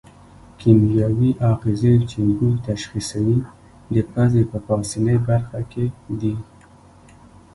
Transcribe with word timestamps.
کیمیاوي 0.59 1.31
آخذې 1.51 1.93
چې 2.09 2.19
بوی 2.37 2.53
تشخیصوي 2.67 3.37
د 3.93 3.95
پزې 4.11 4.43
په 4.51 4.57
پاسنۍ 4.67 5.17
برخه 5.27 5.59
کې 5.71 5.85
دي. 6.19 6.35